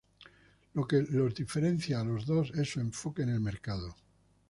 Lo 0.73 0.87
que 0.87 1.05
los 1.11 1.35
diferencia 1.35 1.99
a 1.99 2.03
los 2.03 2.25
dos 2.25 2.49
es 2.55 2.71
su 2.71 2.79
enfoque 2.79 3.21
en 3.21 3.29
el 3.29 3.39
mercado. 3.39 3.95